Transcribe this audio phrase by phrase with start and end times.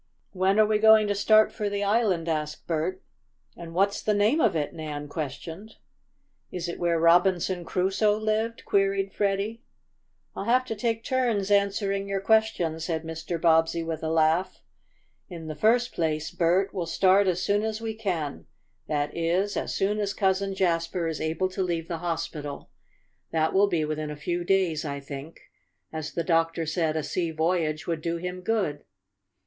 [0.31, 3.03] "When are we going to start for the island?" asked Bert.
[3.55, 5.75] "And what's the name of it?" Nan questioned.
[6.51, 9.61] "Is it where Robinson Crusoe lived?" queried Freddie.
[10.35, 13.39] "I'll have to take turns answering your questions," said Mr.
[13.39, 14.63] Bobbsey with a laugh.
[15.29, 18.47] "In the first place, Bert, we'll start as soon as we can
[18.87, 22.71] that is as soon as Cousin Jasper is able to leave the hospital.
[23.29, 25.41] That will be within a few days, I think,
[25.93, 28.83] as the doctor said a sea voyage would do him good.